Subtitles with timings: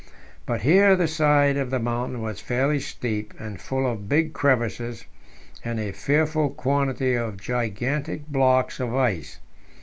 [0.47, 5.05] But here the side of the mountain was fairly steep, and full of big crevasses
[5.63, 9.37] and a fearful quantity of gigantic blocks of ice.